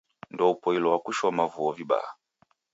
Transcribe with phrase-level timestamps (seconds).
[0.33, 2.11] Ndoupoilwa kushoma vuo vibaha